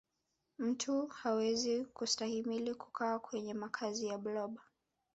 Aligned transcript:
mtu 0.57 1.07
hawezi 1.07 1.85
kustahimili 1.85 2.75
kukaa 2.75 3.19
kwenye 3.19 3.53
makazi 3.53 4.07
ya 4.07 4.17
blob 4.17 4.57